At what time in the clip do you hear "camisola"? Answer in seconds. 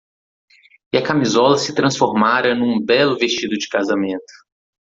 1.03-1.59